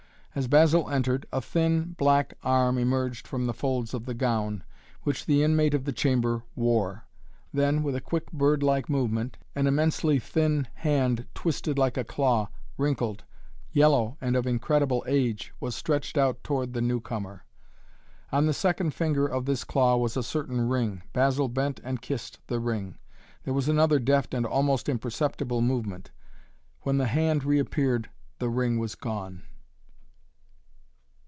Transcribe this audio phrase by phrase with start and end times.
[0.33, 4.63] As Basil entered, a thin black arm emerged from the folds of the gown,
[5.03, 7.03] which the inmate of the chamber wore.
[7.53, 12.49] Then, with a quick bird like movement, an immensely thin hand twisted like a claw,
[12.77, 13.25] wrinkled,
[13.73, 17.43] yellow and of incredible age, was stretched out toward the newcomer.
[18.31, 21.01] On the second finger of this claw was a certain ring.
[21.11, 22.97] Basil bent and kissed the ring.
[23.43, 26.11] There was another deft and almost imperceptible movement.
[26.83, 28.09] When the hand reappeared
[28.39, 29.43] the ring was gone.